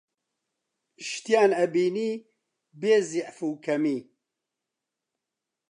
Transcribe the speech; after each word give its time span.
شتیان 1.07 1.51
ئەبینی 1.59 2.11
بێزیعف 2.81 3.37
و 3.45 3.49
کەمی 3.65 3.99